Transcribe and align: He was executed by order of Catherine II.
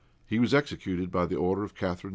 He 0.25 0.39
was 0.39 0.51
executed 0.51 1.11
by 1.11 1.25
order 1.27 1.63
of 1.63 1.75
Catherine 1.75 2.09
II. 2.09 2.09